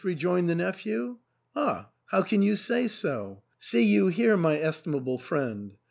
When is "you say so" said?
2.41-3.43